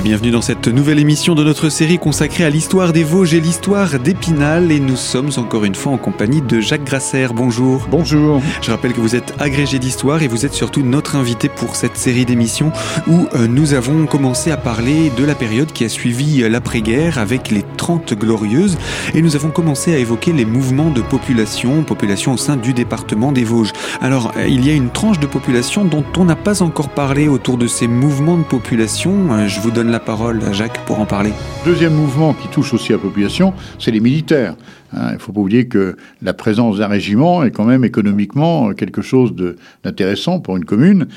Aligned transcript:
Et 0.00 0.02
bienvenue 0.02 0.30
dans 0.30 0.40
cette 0.40 0.66
nouvelle 0.68 0.98
émission 0.98 1.34
de 1.34 1.44
notre 1.44 1.68
série 1.68 1.98
consacrée 1.98 2.44
à 2.44 2.48
l'histoire 2.48 2.94
des 2.94 3.04
Vosges 3.04 3.34
et 3.34 3.40
l'histoire 3.40 3.98
d'Épinal. 3.98 4.72
Et 4.72 4.80
nous 4.80 4.96
sommes 4.96 5.28
encore 5.36 5.66
une 5.66 5.74
fois 5.74 5.92
en 5.92 5.98
compagnie 5.98 6.40
de 6.40 6.58
Jacques 6.58 6.84
Grasser. 6.84 7.26
Bonjour. 7.34 7.86
Bonjour. 7.90 8.40
Je 8.62 8.70
rappelle 8.70 8.94
que 8.94 9.00
vous 9.00 9.14
êtes 9.14 9.34
agrégé 9.38 9.78
d'histoire 9.78 10.22
et 10.22 10.28
vous 10.28 10.46
êtes 10.46 10.54
surtout 10.54 10.80
notre 10.80 11.16
invité 11.16 11.50
pour 11.50 11.76
cette 11.76 11.98
série 11.98 12.24
d'émissions 12.24 12.72
où 13.08 13.26
euh, 13.34 13.46
nous 13.46 13.74
avons 13.74 14.06
commencé 14.06 14.50
à 14.50 14.56
parler 14.56 15.10
de 15.18 15.22
la 15.22 15.34
période 15.34 15.70
qui 15.70 15.84
a 15.84 15.90
suivi 15.90 16.48
l'après-guerre 16.48 17.18
avec 17.18 17.50
les 17.50 17.64
30 17.76 18.14
glorieuses. 18.14 18.78
Et 19.12 19.20
nous 19.20 19.36
avons 19.36 19.50
commencé 19.50 19.92
à 19.92 19.98
évoquer 19.98 20.32
les 20.32 20.46
mouvements 20.46 20.90
de 20.90 21.02
population, 21.02 21.82
population 21.82 22.32
au 22.32 22.38
sein 22.38 22.56
du 22.56 22.72
département 22.72 23.32
des 23.32 23.44
Vosges. 23.44 23.72
Alors, 24.00 24.32
euh, 24.38 24.48
il 24.48 24.66
y 24.66 24.70
a 24.70 24.74
une 24.74 24.88
tranche 24.88 25.20
de 25.20 25.26
population 25.26 25.84
dont 25.84 26.04
on 26.16 26.24
n'a 26.24 26.36
pas 26.36 26.62
encore 26.62 26.88
parlé 26.88 27.28
autour 27.28 27.58
de 27.58 27.66
ces 27.66 27.86
mouvements 27.86 28.38
de 28.38 28.44
population. 28.44 29.12
Euh, 29.32 29.46
Je 29.46 29.60
vous 29.60 29.70
donne 29.70 29.89
la 29.90 30.00
parole 30.00 30.40
à 30.44 30.52
Jacques 30.52 30.84
pour 30.86 31.00
en 31.00 31.06
parler. 31.06 31.32
Deuxième 31.64 31.94
mouvement 31.94 32.32
qui 32.32 32.48
touche 32.48 32.72
aussi 32.72 32.92
la 32.92 32.98
population, 32.98 33.52
c'est 33.78 33.90
les 33.90 34.00
militaires. 34.00 34.54
Hein, 34.92 35.08
il 35.10 35.14
ne 35.14 35.18
faut 35.18 35.32
pas 35.32 35.40
oublier 35.40 35.66
que 35.66 35.96
la 36.22 36.32
présence 36.32 36.78
d'un 36.78 36.86
régiment 36.86 37.42
est 37.42 37.50
quand 37.50 37.64
même 37.64 37.84
économiquement 37.84 38.72
quelque 38.72 39.02
chose 39.02 39.34
d'intéressant 39.82 40.38
pour 40.38 40.56
une 40.56 40.64
commune. 40.64 41.08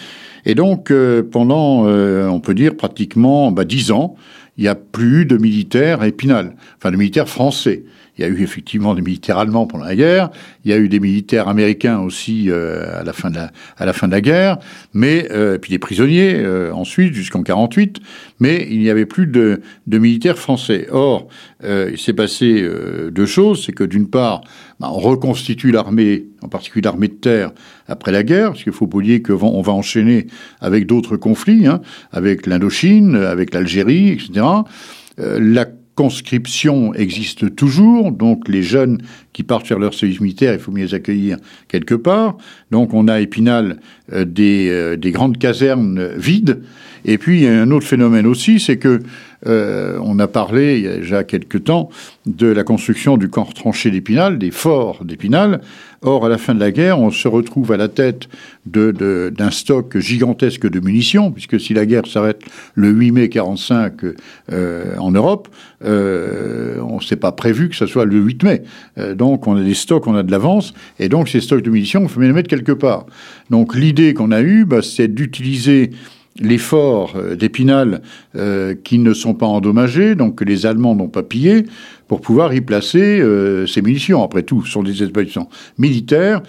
Et 0.45 0.55
donc, 0.55 0.89
euh, 0.89 1.21
pendant, 1.21 1.85
euh, 1.85 2.27
on 2.27 2.39
peut 2.39 2.55
dire, 2.55 2.75
pratiquement 2.75 3.51
bah, 3.51 3.63
dix 3.63 3.91
ans, 3.91 4.15
il 4.57 4.63
n'y 4.63 4.69
a 4.69 4.75
plus 4.75 5.25
de 5.25 5.37
militaires 5.37 6.01
à 6.01 6.07
Épinal, 6.07 6.55
enfin 6.77 6.91
de 6.91 6.97
militaires 6.97 7.29
français. 7.29 7.83
Il 8.17 8.21
y 8.21 8.25
a 8.25 8.27
eu 8.27 8.43
effectivement 8.43 8.93
des 8.93 9.01
militaires 9.01 9.37
allemands 9.37 9.65
pendant 9.65 9.85
la 9.85 9.95
guerre, 9.95 10.29
il 10.65 10.71
y 10.71 10.73
a 10.73 10.77
eu 10.77 10.89
des 10.89 10.99
militaires 10.99 11.47
américains 11.47 11.99
aussi 11.99 12.49
euh, 12.49 12.99
à, 12.99 13.03
la 13.03 13.13
fin 13.13 13.29
de 13.29 13.35
la, 13.35 13.51
à 13.77 13.85
la 13.85 13.93
fin 13.93 14.07
de 14.07 14.13
la 14.13 14.21
guerre, 14.21 14.59
mais 14.93 15.27
euh, 15.31 15.57
puis 15.57 15.71
des 15.71 15.79
prisonniers 15.79 16.35
euh, 16.35 16.71
ensuite 16.73 17.13
jusqu'en 17.13 17.43
48, 17.43 17.99
mais 18.39 18.67
il 18.69 18.79
n'y 18.79 18.89
avait 18.89 19.05
plus 19.05 19.25
de, 19.25 19.61
de 19.87 19.97
militaires 19.97 20.37
français. 20.37 20.87
Or, 20.91 21.27
euh, 21.63 21.89
il 21.91 21.97
s'est 21.97 22.13
passé 22.13 22.61
euh, 22.61 23.09
deux 23.09 23.25
choses, 23.25 23.65
c'est 23.65 23.71
que 23.71 23.83
d'une 23.83 24.09
part, 24.09 24.41
bah, 24.79 24.89
on 24.91 24.99
reconstitue 24.99 25.71
l'armée, 25.71 26.25
en 26.41 26.49
particulier 26.49 26.83
l'armée 26.83 27.07
de 27.07 27.13
terre, 27.13 27.51
après 27.87 28.11
la 28.11 28.23
guerre, 28.23 28.51
parce 28.51 28.63
qu'il 28.63 28.73
faut 28.73 28.87
pas 28.87 28.97
oublier 28.97 29.21
qu'on 29.21 29.61
va 29.61 29.71
enchaîner 29.71 30.27
avec 30.61 30.87
d'autres 30.87 31.17
conflits, 31.17 31.67
hein, 31.67 31.81
avec 32.11 32.47
l'Indochine, 32.47 33.15
avec 33.15 33.53
l'Algérie, 33.53 34.09
etc. 34.09 34.45
Euh, 35.19 35.39
la 35.39 35.65
conscription 35.95 36.93
existe 36.93 37.55
toujours, 37.55 38.11
donc 38.11 38.47
les 38.47 38.63
jeunes 38.63 39.01
qui 39.31 39.43
partent 39.43 39.67
faire 39.67 39.79
leur 39.79 39.93
service 39.93 40.19
militaire, 40.19 40.53
il 40.53 40.59
faut 40.59 40.71
mieux 40.71 40.85
les 40.85 40.93
accueillir 40.93 41.37
quelque 41.67 41.95
part. 41.95 42.37
Donc 42.71 42.93
on 42.93 43.07
a 43.07 43.15
à 43.15 43.19
Épinal 43.19 43.79
euh, 44.11 44.25
des, 44.25 44.69
euh, 44.69 44.95
des 44.95 45.11
grandes 45.11 45.37
casernes 45.37 46.13
vides. 46.17 46.61
Et 47.05 47.17
puis 47.17 47.39
il 47.39 47.43
y 47.43 47.47
a 47.47 47.61
un 47.61 47.71
autre 47.71 47.85
phénomène 47.85 48.25
aussi, 48.25 48.59
c'est 48.59 48.77
que 48.77 49.01
euh, 49.47 49.97
on 50.01 50.19
a 50.19 50.27
parlé 50.27 50.77
il 50.77 50.83
y 50.83 50.87
a 50.87 50.97
déjà 50.97 51.23
quelques 51.23 51.63
temps 51.65 51.89
de 52.25 52.47
la 52.47 52.63
construction 52.63 53.17
du 53.17 53.29
camp 53.29 53.43
retranché 53.43 53.91
d'Épinal, 53.91 54.37
des 54.37 54.51
forts 54.51 55.03
d'Épinal. 55.03 55.61
Or, 56.05 56.25
à 56.25 56.29
la 56.29 56.37
fin 56.37 56.53
de 56.53 56.59
la 56.59 56.71
guerre, 56.71 56.99
on 56.99 57.11
se 57.11 57.29
retrouve 57.29 57.71
à 57.71 57.77
la 57.77 57.87
tête 57.87 58.27
d'un 58.65 59.51
stock 59.51 59.97
gigantesque 59.97 60.69
de 60.69 60.81
munitions, 60.81 61.31
puisque 61.31 61.61
si 61.61 61.73
la 61.73 61.85
guerre 61.85 62.05
s'arrête 62.07 62.41
le 62.75 62.89
8 62.89 63.11
mai 63.11 63.29
45 63.29 63.93
euh, 64.51 64.97
en 64.97 65.11
Europe, 65.11 65.47
euh, 65.85 66.77
on 66.81 66.99
s'est 66.99 67.15
pas 67.15 67.31
prévu 67.31 67.69
que 67.69 67.75
ce 67.77 67.85
soit 67.85 68.03
le 68.03 68.17
8 68.17 68.43
mai. 68.43 68.63
Donc, 69.15 69.47
on 69.47 69.55
a 69.55 69.63
des 69.63 69.73
stocks, 69.73 70.05
on 70.05 70.15
a 70.15 70.23
de 70.23 70.31
l'avance, 70.31 70.73
et 70.99 71.07
donc 71.07 71.29
ces 71.29 71.39
stocks 71.39 71.61
de 71.61 71.69
munitions, 71.69 72.01
il 72.03 72.09
faut 72.09 72.19
les 72.19 72.33
mettre 72.33 72.49
quelque 72.49 72.73
part. 72.73 73.05
Donc, 73.49 73.73
l'idée 73.73 74.13
qu'on 74.13 74.31
a 74.31 74.41
eue, 74.41 74.65
bah, 74.65 74.81
c'est 74.81 75.07
d'utiliser 75.07 75.91
les 76.39 76.57
forts 76.57 77.13
euh, 77.15 77.35
d'Épinal 77.35 78.01
euh, 78.35 78.75
qui 78.83 78.99
ne 78.99 79.13
sont 79.13 79.33
pas 79.33 79.45
endommagés, 79.45 80.15
donc 80.15 80.35
que 80.35 80.43
les 80.43 80.65
Allemands 80.65 80.95
n'ont 80.95 81.07
pas 81.07 81.23
pillés, 81.23 81.65
pour 82.07 82.21
pouvoir 82.21 82.53
y 82.53 82.61
placer 82.61 83.19
euh, 83.19 83.65
ces 83.65 83.81
munitions. 83.81 84.23
Après 84.23 84.43
tout, 84.43 84.63
ce 84.65 84.71
sont 84.71 84.83
des 84.83 85.01
établissements 85.01 85.49
militaires 85.77 86.41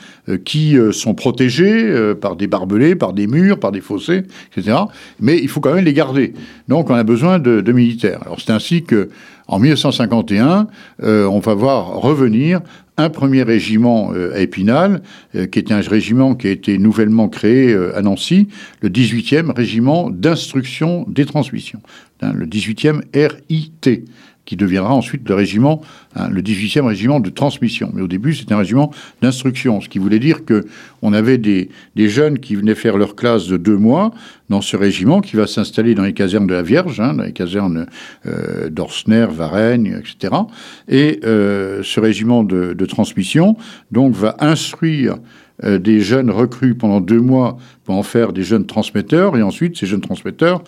qui 0.44 0.77
sont 0.93 1.15
protégés 1.15 2.15
par 2.21 2.37
des 2.37 2.47
barbelés, 2.47 2.94
par 2.94 3.12
des 3.12 3.27
murs, 3.27 3.59
par 3.59 3.73
des 3.73 3.81
fossés, 3.81 4.25
etc. 4.55 4.77
Mais 5.21 5.39
il 5.39 5.49
faut 5.49 5.61
quand 5.61 5.75
même 5.75 5.84
les 5.84 5.93
garder. 5.93 6.34
Donc 6.69 6.91
on 6.91 6.94
a 6.94 7.05
besoin 7.05 7.39
de, 7.39 7.73
militaires. 7.73 8.21
Alors 8.23 8.41
c'est 8.41 8.53
ainsi 8.53 8.83
que 8.83 9.09
en 9.47 9.59
1951, 9.59 10.69
euh, 11.03 11.27
on 11.27 11.39
va 11.39 11.55
voir 11.55 12.00
revenir 12.00 12.61
un 12.97 13.10
premier 13.10 13.43
régiment 13.43 14.12
euh, 14.12 14.34
à 14.34 14.41
Épinal, 14.41 15.03
euh, 15.34 15.47
qui 15.47 15.59
était 15.59 15.75
un 15.75 15.81
régiment 15.81 16.34
qui 16.34 16.47
a 16.49 16.50
été 16.50 16.78
nouvellement 16.78 17.28
créé 17.28 17.72
euh, 17.72 17.97
à 17.97 18.03
Nancy, 18.03 18.49
le 18.81 18.88
18e 18.88 19.50
régiment 19.53 20.10
d'instruction 20.10 21.05
des 21.09 21.27
transmissions, 21.27 21.81
hein, 22.22 22.32
le 22.34 22.47
18e 22.47 23.03
RIT 23.15 24.05
qui 24.44 24.56
deviendra 24.56 24.94
ensuite 24.94 25.28
le 25.28 25.34
régiment, 25.34 25.81
hein, 26.16 26.28
le 26.28 26.43
18e 26.43 26.87
régiment 26.87 27.21
de 27.21 27.31
transmission. 27.31 27.91
Mais 27.94 28.03
au 28.03 28.09
début, 28.09 28.34
c'était 28.34 28.55
un 28.55 28.59
régiment 28.59 28.91
d'instruction, 29.22 29.81
ce 29.81 29.88
qui 29.88 29.99
voulait 29.99 30.19
dire 30.19 30.44
que 30.44 30.65
on 31.03 31.12
avait 31.12 31.38
des, 31.38 31.71
des 31.97 32.09
jeunes 32.09 32.38
qui 32.38 32.55
venaient 32.55 32.75
faire 32.75 32.97
leur 32.97 33.16
classe 33.16 33.47
de 33.47 33.56
deux 33.56 33.77
mois 33.77 34.12
dans 34.50 34.60
ce 34.60 34.77
régiment 34.77 35.21
qui 35.21 35.37
va 35.37 35.47
s'installer 35.47 35.94
dans 35.94 36.03
les 36.03 36.12
casernes 36.12 36.47
de 36.47 36.55
la 36.55 36.62
Vierge, 36.62 37.00
hein, 37.00 37.15
dans 37.15 37.25
les 37.25 37.32
casernes 37.32 37.87
euh, 38.27 38.69
d'Orsner, 38.69 39.27
Varennes, 39.31 39.87
etc. 39.87 40.34
Et 40.88 41.21
euh, 41.25 41.82
ce 41.82 42.00
régiment 42.00 42.44
de, 42.44 42.75
de 42.75 42.87
transmission, 42.87 43.56
donc, 43.91 44.15
va 44.15 44.37
instruire 44.41 45.16
euh, 45.62 45.78
des 45.78 46.00
jeunes 46.00 46.31
recrues 46.31 46.75
pendant 46.75 47.00
deux 47.00 47.21
mois 47.21 47.56
pour 47.84 47.94
en 47.94 48.03
faire 48.03 48.32
des 48.32 48.43
jeunes 48.43 48.66
transmetteurs, 48.66 49.37
et 49.37 49.43
ensuite, 49.43 49.78
ces 49.78 49.87
jeunes 49.87 50.00
transmetteurs 50.00 50.65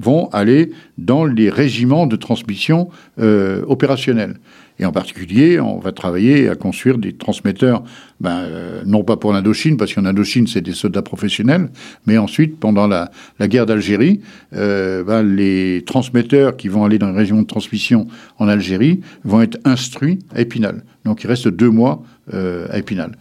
vont 0.00 0.28
aller 0.32 0.70
dans 0.98 1.24
les 1.24 1.50
régiments 1.50 2.06
de 2.06 2.16
transmission 2.16 2.88
euh, 3.20 3.62
opérationnels. 3.66 4.36
Et 4.78 4.86
en 4.86 4.92
particulier, 4.92 5.60
on 5.60 5.78
va 5.78 5.92
travailler 5.92 6.48
à 6.48 6.54
construire 6.54 6.96
des 6.96 7.12
transmetteurs, 7.12 7.84
ben, 8.18 8.38
euh, 8.38 8.82
non 8.86 9.04
pas 9.04 9.18
pour 9.18 9.34
l'Indochine, 9.34 9.76
parce 9.76 9.92
qu'en 9.92 10.06
Indochine, 10.06 10.46
c'est 10.46 10.62
des 10.62 10.72
soldats 10.72 11.02
professionnels, 11.02 11.68
mais 12.06 12.16
ensuite, 12.16 12.58
pendant 12.58 12.86
la, 12.86 13.10
guerre 13.42 13.66
d'Algérie, 13.66 14.20
euh, 14.54 15.04
ben, 15.04 15.22
les 15.22 15.84
transmetteurs 15.84 16.56
qui 16.56 16.68
vont 16.68 16.82
aller 16.82 16.98
dans 16.98 17.10
les 17.10 17.18
régiments 17.18 17.42
de 17.42 17.46
transmission 17.46 18.06
en 18.38 18.48
Algérie 18.48 19.00
vont 19.22 19.42
être 19.42 19.58
instruits 19.66 20.18
à 20.34 20.40
Épinal. 20.40 20.82
Donc 21.04 21.24
il 21.24 21.26
reste 21.26 21.48
deux 21.48 21.70
mois 21.70 22.02
euh, 22.34 22.66
à 22.70 22.78
Épinal. 22.78 23.12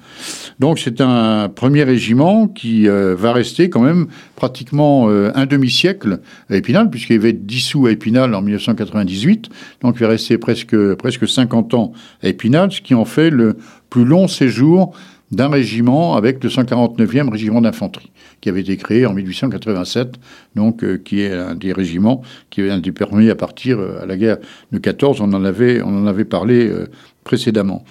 Donc 0.60 0.80
c'est 0.80 1.02
un 1.02 1.50
premier 1.50 1.84
régiment 1.84 2.48
qui 2.48 2.88
euh, 2.88 3.16
va 3.16 3.34
rester 3.34 3.70
quand 3.70 3.82
même 3.82 4.08
pratiquement 4.36 5.10
euh, 5.10 5.32
un 5.36 5.46
demi-siècle 5.46 6.20
à 6.50 6.56
Épinal, 6.56 6.90
puisqu'il 6.90 7.20
va 7.20 7.30
être 7.30 7.46
dissous 7.46 7.86
à 7.88 7.92
Épinal 7.92 8.34
en 8.36 8.42
1998. 8.42 9.50
Donc 9.82 9.96
il 9.98 10.02
va 10.02 10.10
rester 10.10 10.38
presque, 10.38 10.76
presque 10.96 11.28
50 11.28 11.74
ans 11.74 11.94
à 12.24 12.28
Épinal, 12.28 12.72
ce 12.72 12.82
qui 12.82 12.94
en 12.94 13.06
fait 13.06 13.30
le 13.30 13.58
plus 13.90 14.06
long 14.06 14.28
séjour 14.28 14.94
d'un 15.32 15.50
régiment 15.50 16.16
avec 16.16 16.44
le 16.44 16.50
149e 16.50 17.30
régiment 17.30 17.62
d'infanterie, 17.62 18.12
qui 18.42 18.50
avait 18.50 18.62
été 18.62 18.78
créé 18.78 19.06
en 19.06 19.14
1887, 19.14 20.16
donc 20.56 20.84
euh, 20.84 20.98
qui 20.98 21.22
est 21.22 21.32
un 21.32 21.56
des 21.56 21.72
régiments 21.72 22.22
qui 22.50 22.62
est 22.62 22.70
un 22.70 22.80
des 22.80 22.92
premiers 22.92 23.30
à 23.30 23.36
partir 23.36 23.80
euh, 23.80 24.02
à 24.02 24.06
la 24.06 24.18
guerre 24.18 24.38
de 24.72 24.78
14. 24.80 25.22
On 25.22 25.32
en 25.34 25.44
avait, 25.44 25.82
on 25.82 25.90
en 25.90 26.08
avait 26.08 26.26
parlé 26.26 26.68
euh, 26.68 26.88
précédemment. 27.24 27.84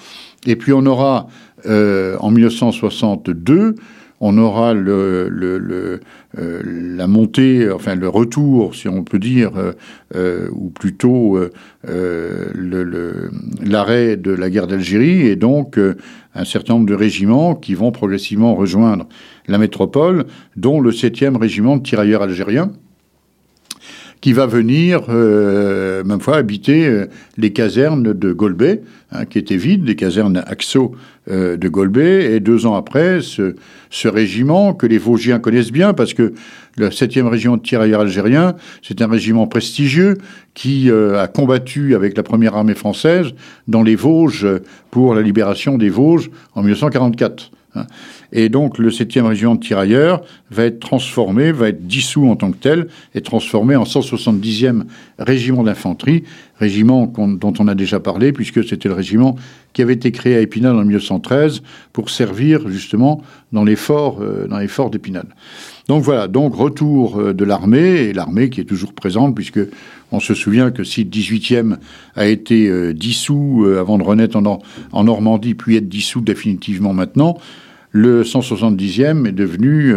Et 0.47 0.56
puis 0.56 0.72
on 0.72 0.87
aura 0.87 1.28
euh, 1.66 2.16
en 2.21 2.31
1962, 2.31 3.75
on 4.21 4.39
aura 4.39 4.74
le, 4.74 6.01
euh, 6.39 6.62
la 6.65 7.07
montée, 7.07 7.71
enfin 7.71 7.95
le 7.95 8.09
retour, 8.09 8.74
si 8.74 8.89
on 8.89 9.04
peut 9.04 9.18
dire, 9.18 9.53
euh, 10.15 10.48
ou 10.53 10.71
plutôt 10.71 11.39
l'arrêt 13.62 14.16
de 14.16 14.33
la 14.33 14.51
guerre 14.51 14.66
d'Algérie, 14.66 15.27
et 15.27 15.36
donc 15.36 15.78
un 16.34 16.45
certain 16.45 16.74
nombre 16.74 16.86
de 16.86 16.95
régiments 16.95 17.54
qui 17.54 17.74
vont 17.74 17.92
progressivement 17.92 18.54
rejoindre 18.54 19.07
la 19.47 19.59
métropole, 19.59 20.27
dont 20.57 20.80
le 20.80 20.91
7e 20.91 21.36
régiment 21.36 21.77
de 21.77 21.83
tirailleurs 21.83 22.22
algériens, 22.22 22.72
qui 24.20 24.32
va 24.32 24.47
venir, 24.47 25.03
euh, 25.09 26.03
même 26.04 26.20
fois, 26.20 26.36
habiter 26.36 26.86
euh, 26.86 27.06
les 27.36 27.53
casernes 27.53 28.12
de 28.12 28.32
Golbet, 28.32 28.82
hein, 29.12 29.24
qui 29.24 29.38
étaient 29.38 29.56
vides, 29.56 29.86
les 29.86 29.97
casernes 29.97 30.42
Axo 30.47 30.94
euh, 31.30 31.56
de 31.56 31.68
Golbet. 31.68 32.34
Et 32.34 32.41
deux 32.41 32.66
ans 32.66 32.74
après, 32.74 33.20
ce, 33.20 33.54
ce 33.91 34.09
régiment 34.09 34.74
que 34.74 34.86
les 34.86 34.98
Vosgiens 34.98 35.38
connaissent 35.38 35.72
bien, 35.72 35.94
parce 35.94 36.15
que 36.15 36.32
le 36.76 36.88
7e 36.88 37.26
régiment 37.26 37.56
de 37.56 37.62
tirailleurs 37.62 38.00
algériens, 38.00 38.54
c'est 38.82 39.03
un 39.03 39.09
régiment 39.09 39.47
prestigieux 39.47 40.16
qui 40.54 40.91
euh, 40.91 41.21
a 41.21 41.28
combattu 41.28 41.94
avec 41.94 42.16
la 42.16 42.22
première 42.22 42.56
armée 42.56 42.74
française 42.74 43.26
dans 43.66 43.82
les 43.82 43.97
Vosges 43.97 44.47
pour 44.91 45.14
la 45.14 45.22
libération 45.22 45.78
des 45.78 45.91
Vosges 45.91 46.30
en 46.54 46.62
1944. 46.62 47.50
Hein. 47.74 47.86
Et 48.32 48.48
donc 48.48 48.78
le 48.78 48.91
7e 48.91 49.22
régiment 49.22 49.54
de 49.54 49.60
tirailleurs 49.60 50.22
va 50.50 50.65
être 50.65 50.80
transformé, 50.80 51.53
va 51.53 51.68
être 51.68 51.86
dissous 51.86 52.28
en 52.28 52.36
tant 52.36 52.50
que 52.50 52.56
tel, 52.56 52.88
et 53.15 53.20
transformé 53.20 53.76
en 53.76 53.84
170e 53.84 54.84
régiment 55.18 55.62
d'infanterie, 55.62 56.24
régiment 56.59 57.06
dont 57.06 57.53
on 57.59 57.68
a 57.68 57.74
déjà 57.74 58.00
parlé, 58.00 58.32
puisque 58.32 58.66
c'était 58.66 58.88
le 58.88 58.94
régiment 58.94 59.36
qui 59.72 59.82
avait 59.82 59.94
été 59.94 60.12
créé 60.12 60.36
à 60.36 60.41
Épinal 60.41 60.76
en 60.76 60.84
1913 60.84 61.62
pour 61.92 62.10
servir 62.10 62.68
justement 62.68 63.22
dans 63.53 63.65
les 63.65 63.76
forts, 63.76 64.22
forts 64.68 64.91
d'Épinal. 64.91 65.26
Donc 65.88 66.02
voilà, 66.02 66.28
donc 66.28 66.54
retour 66.54 67.32
de 67.32 67.44
l'armée, 67.44 68.08
et 68.08 68.12
l'armée 68.12 68.50
qui 68.50 68.60
est 68.60 68.64
toujours 68.64 68.92
présente, 68.92 69.34
puisque 69.34 69.60
on 70.12 70.20
se 70.20 70.34
souvient 70.34 70.70
que 70.70 70.84
si 70.84 71.02
le 71.04 71.10
18e 71.10 71.78
a 72.14 72.26
été 72.26 72.92
dissous 72.92 73.66
avant 73.78 73.96
de 73.96 74.02
renaître 74.02 74.36
en, 74.36 74.60
en, 74.92 75.04
Normandie, 75.04 75.54
puis 75.54 75.76
être 75.76 75.88
dissous 75.88 76.20
définitivement 76.20 76.92
maintenant, 76.92 77.38
le 77.90 78.22
170e 78.22 79.26
est 79.26 79.32
devenu 79.32 79.94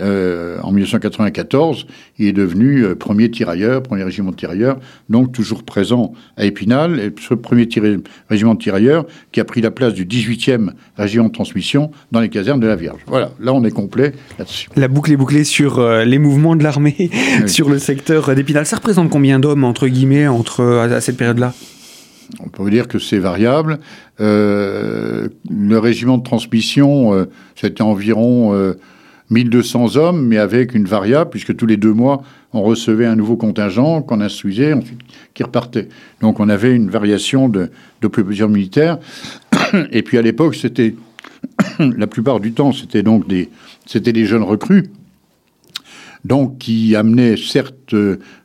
euh, 0.00 0.58
en 0.62 0.72
1994, 0.72 1.86
il 2.18 2.26
est 2.26 2.32
devenu 2.32 2.82
euh, 2.82 2.94
premier 2.94 3.30
tirailleur, 3.30 3.82
premier 3.82 4.02
régiment 4.02 4.30
de 4.30 4.36
tirailleurs, 4.36 4.78
donc 5.08 5.32
toujours 5.32 5.62
présent 5.62 6.12
à 6.36 6.44
Épinal, 6.44 7.00
et 7.00 7.12
ce 7.20 7.34
premier 7.34 7.68
régiment 8.28 8.54
de 8.54 8.58
tirailleurs 8.58 9.06
qui 9.32 9.40
a 9.40 9.44
pris 9.44 9.60
la 9.60 9.70
place 9.70 9.94
du 9.94 10.04
18e 10.04 10.70
régiment 10.98 11.28
de 11.28 11.32
transmission 11.32 11.90
dans 12.12 12.20
les 12.20 12.28
casernes 12.28 12.60
de 12.60 12.66
la 12.66 12.76
Vierge. 12.76 13.00
Voilà, 13.06 13.30
là 13.40 13.54
on 13.54 13.64
est 13.64 13.70
complet 13.70 14.12
là-dessus. 14.38 14.68
La 14.76 14.88
boucle 14.88 15.12
est 15.12 15.16
bouclée 15.16 15.44
sur 15.44 15.78
euh, 15.78 16.04
les 16.04 16.18
mouvements 16.18 16.56
de 16.56 16.62
l'armée 16.62 17.10
sur 17.46 17.68
le 17.70 17.78
secteur 17.78 18.34
d'Épinal. 18.34 18.66
Ça 18.66 18.76
représente 18.76 19.08
combien 19.10 19.38
d'hommes, 19.38 19.64
entre 19.64 19.88
guillemets, 19.88 20.28
entre, 20.28 20.62
à 20.62 21.00
cette 21.00 21.16
période-là? 21.16 21.54
On 22.40 22.48
peut 22.48 22.68
dire 22.70 22.88
que 22.88 22.98
c'est 22.98 23.18
variable. 23.18 23.78
le 24.18 25.28
régiment 25.78 26.18
de 26.18 26.24
transmission, 26.24 27.26
c'était 27.54 27.82
environ 27.82 28.74
1200 29.30 29.96
hommes, 29.96 30.26
mais 30.26 30.38
avec 30.38 30.74
une 30.74 30.84
variable, 30.84 31.30
puisque 31.30 31.56
tous 31.56 31.66
les 31.66 31.76
deux 31.76 31.92
mois, 31.92 32.22
on 32.52 32.62
recevait 32.62 33.06
un 33.06 33.16
nouveau 33.16 33.36
contingent 33.36 34.02
qu'on 34.02 34.20
instruisait, 34.20 34.74
qui 35.34 35.42
repartait. 35.42 35.88
Donc 36.20 36.40
on 36.40 36.48
avait 36.48 36.74
une 36.74 36.90
variation 36.90 37.48
de, 37.48 37.70
de 38.02 38.08
plusieurs 38.08 38.48
militaires. 38.48 38.98
Et 39.90 40.02
puis 40.02 40.18
à 40.18 40.22
l'époque, 40.22 40.54
c'était 40.54 40.94
la 41.78 42.06
plupart 42.06 42.40
du 42.40 42.52
temps, 42.52 42.72
c'était 42.72 43.02
donc 43.02 43.26
des, 43.26 43.48
c'était 43.84 44.12
des 44.12 44.26
jeunes 44.26 44.44
recrues 44.44 44.84
donc 46.26 46.58
qui 46.58 46.96
amenait 46.96 47.36
certes 47.36 47.94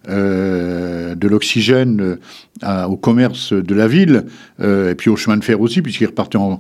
euh, 0.10 1.14
de 1.14 1.28
l'oxygène 1.28 2.18
euh, 2.64 2.86
au 2.86 2.98
commerce 2.98 3.54
de 3.54 3.76
la 3.76 3.88
ville, 3.88 4.26
euh, 4.60 4.90
et 4.90 4.96
puis 4.96 5.12
au 5.12 5.16
chemin 5.16 5.38
de 5.38 5.44
fer 5.44 5.62
aussi, 5.62 5.84
puisqu'ils 5.84 6.08
repartaient 6.08 6.40
en, 6.40 6.60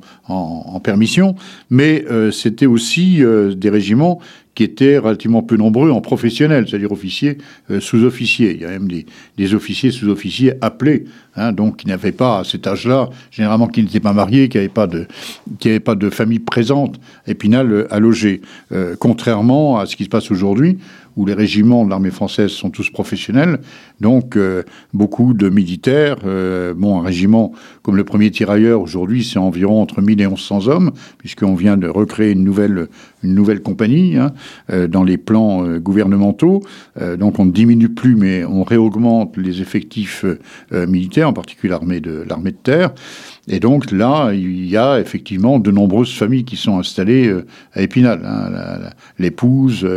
permission, 0.83 1.35
mais 1.69 2.05
c'était 2.31 2.65
aussi 2.65 3.21
des 3.55 3.69
régiments 3.69 4.19
qui 4.55 4.63
étaient 4.63 4.97
relativement 4.97 5.43
peu 5.43 5.57
nombreux 5.57 5.91
en 5.91 6.01
professionnels, 6.01 6.65
c'est-à-dire 6.67 6.91
officiers, 6.91 7.37
sous-officiers. 7.79 8.55
Il 8.55 8.61
y 8.61 8.65
a 8.65 8.69
même 8.69 8.87
des, 9.37 9.53
officiers, 9.53 9.91
sous-officiers 9.91 10.53
appelés, 10.61 11.05
hein, 11.35 11.51
donc 11.51 11.77
qui 11.77 11.87
n'avaient 11.87 12.11
pas 12.11 12.39
à 12.39 12.43
cet 12.43 12.65
âge-là, 12.65 13.09
généralement 13.29 13.67
qui 13.67 13.83
n'étaient 13.83 13.99
pas 13.99 14.13
mariés, 14.13 14.49
qui 14.49 14.57
n'avaient 14.57 14.69
pas 14.69 14.87
de, 14.87 15.05
qui 15.59 15.79
pas 15.79 15.95
de 15.95 16.09
famille 16.09 16.39
présente, 16.39 16.99
Épinal 17.27 17.87
à 17.91 17.99
loger. 17.99 18.41
contrairement 18.99 19.77
à 19.77 19.85
ce 19.85 19.95
qui 19.95 20.05
se 20.05 20.09
passe 20.09 20.31
aujourd'hui, 20.31 20.79
où 21.17 21.25
les 21.25 21.33
régiments 21.33 21.85
de 21.85 21.89
l'armée 21.89 22.11
française 22.11 22.51
sont 22.51 22.69
tous 22.69 22.89
professionnels, 22.89 23.59
donc 23.99 24.35
euh, 24.35 24.63
beaucoup 24.93 25.33
de 25.33 25.49
militaires. 25.49 26.17
Euh, 26.25 26.73
bon, 26.75 27.01
un 27.01 27.03
régiment 27.03 27.51
comme 27.81 27.95
le 27.95 28.03
premier 28.03 28.31
tirailleur 28.31 28.81
aujourd'hui, 28.81 29.23
c'est 29.23 29.39
environ 29.39 29.81
entre 29.81 30.01
1000 30.01 30.21
et 30.21 30.27
1100 30.27 30.67
hommes, 30.67 30.91
puisqu'on 31.17 31.55
vient 31.55 31.77
de 31.77 31.87
recréer 31.87 32.31
une 32.31 32.43
nouvelle, 32.43 32.87
une 33.23 33.33
nouvelle 33.33 33.61
compagnie 33.61 34.17
hein, 34.17 34.31
euh, 34.69 34.87
dans 34.87 35.03
les 35.03 35.17
plans 35.17 35.77
gouvernementaux. 35.77 36.61
donc 37.17 37.39
on 37.39 37.45
ne 37.45 37.51
diminue 37.51 37.89
plus, 37.89 38.15
mais 38.15 38.43
on 38.45 38.63
réaugmente 38.63 39.37
les 39.37 39.61
effectifs 39.61 40.25
militaires, 40.71 41.29
en 41.29 41.33
particulier 41.33 41.71
l'armée 41.71 41.99
de 41.99 42.25
de 42.27 42.49
terre. 42.51 42.91
Et 43.47 43.59
donc 43.59 43.91
là, 43.91 44.31
il 44.33 44.65
y 44.67 44.77
a 44.77 44.99
effectivement 44.99 45.59
de 45.59 45.71
nombreuses 45.71 46.13
familles 46.13 46.45
qui 46.45 46.55
sont 46.55 46.79
installées 46.79 47.33
à 47.73 47.81
Épinal. 47.81 48.21
Hein, 48.25 48.89
L'épouse 49.19 49.87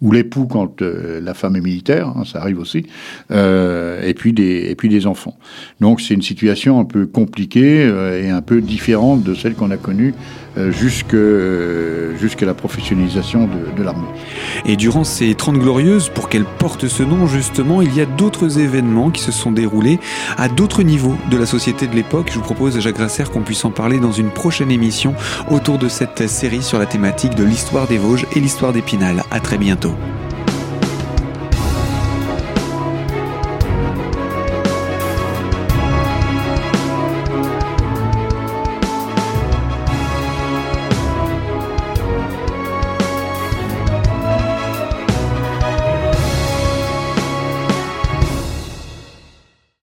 ou 0.00 0.12
l'époux 0.12 0.46
quand 0.46 0.61
euh, 0.82 1.20
la 1.20 1.34
femme 1.34 1.56
est 1.56 1.60
militaire, 1.60 2.08
hein, 2.08 2.24
ça 2.24 2.40
arrive 2.40 2.58
aussi, 2.58 2.86
et, 3.30 4.14
puis 4.14 4.32
des, 4.32 4.66
et 4.68 4.74
puis 4.74 4.88
des 4.88 5.06
enfants. 5.06 5.36
Donc 5.80 6.00
c'est 6.00 6.14
une 6.14 6.22
situation 6.22 6.78
un 6.78 6.84
peu 6.84 7.06
compliquée 7.06 7.82
et 8.22 8.30
un 8.30 8.42
peu 8.42 8.60
différente 8.60 9.22
de 9.22 9.34
celle 9.34 9.54
qu'on 9.54 9.70
a 9.70 9.76
connue 9.76 10.14
jusqu'à 10.70 12.46
la 12.46 12.54
professionnalisation 12.54 13.48
de, 13.76 13.82
l'armée. 13.82 14.08
Et 14.66 14.76
durant 14.76 15.04
ces 15.04 15.34
30 15.34 15.58
glorieuses, 15.58 16.08
pour 16.08 16.28
qu'elles 16.28 16.44
portent 16.44 16.88
ce 16.88 17.02
nom 17.02 17.26
justement, 17.26 17.82
il 17.82 17.94
y 17.94 18.00
a 18.00 18.06
d'autres 18.06 18.58
événements 18.58 19.10
qui 19.10 19.22
se 19.22 19.32
sont 19.32 19.52
déroulés 19.52 19.98
à 20.36 20.48
d'autres 20.48 20.82
niveaux 20.82 21.16
de 21.30 21.36
la 21.36 21.46
société 21.46 21.86
de 21.86 21.94
l'époque. 21.94 22.28
Je 22.30 22.38
vous 22.38 22.44
propose, 22.44 22.78
Jacques 22.78 22.96
Grasser, 22.96 23.24
qu'on 23.32 23.42
puisse 23.42 23.64
en 23.64 23.70
parler 23.70 23.98
dans 23.98 24.12
une 24.12 24.30
prochaine 24.30 24.70
émission 24.70 25.14
autour 25.50 25.78
de 25.78 25.88
cette 25.88 26.28
série 26.28 26.62
sur 26.62 26.78
la 26.78 26.86
thématique 26.86 27.34
de 27.34 27.44
l'histoire 27.44 27.86
des 27.86 27.98
Vosges 27.98 28.26
et 28.36 28.40
l'histoire 28.40 28.72
d'Épinal. 28.72 29.22
À 29.30 29.40
très 29.40 29.58
bientôt. 29.58 29.94